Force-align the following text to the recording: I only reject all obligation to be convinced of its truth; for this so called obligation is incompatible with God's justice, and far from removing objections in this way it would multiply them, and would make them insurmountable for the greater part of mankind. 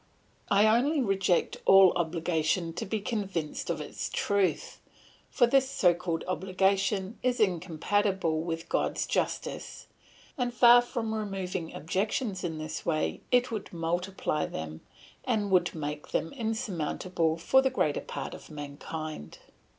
I 0.49 0.65
only 0.65 0.99
reject 0.99 1.57
all 1.63 1.93
obligation 1.95 2.73
to 2.73 2.87
be 2.87 2.99
convinced 3.01 3.69
of 3.69 3.79
its 3.79 4.09
truth; 4.09 4.81
for 5.29 5.45
this 5.45 5.69
so 5.69 5.93
called 5.93 6.23
obligation 6.27 7.19
is 7.21 7.39
incompatible 7.39 8.41
with 8.41 8.67
God's 8.67 9.05
justice, 9.05 9.85
and 10.39 10.51
far 10.55 10.81
from 10.81 11.13
removing 11.13 11.71
objections 11.75 12.43
in 12.43 12.57
this 12.57 12.83
way 12.83 13.21
it 13.29 13.51
would 13.51 13.71
multiply 13.71 14.47
them, 14.47 14.81
and 15.23 15.51
would 15.51 15.75
make 15.75 16.07
them 16.07 16.33
insurmountable 16.33 17.37
for 17.37 17.61
the 17.61 17.69
greater 17.69 18.01
part 18.01 18.33
of 18.33 18.49
mankind. 18.49 19.37